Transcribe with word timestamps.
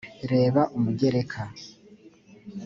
reba 0.31 0.61
umugereka 0.77 1.41